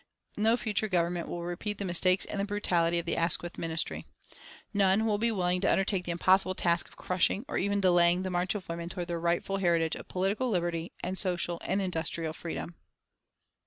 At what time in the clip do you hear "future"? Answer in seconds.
0.57-0.87